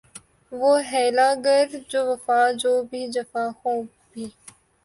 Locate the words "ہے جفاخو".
3.01-3.73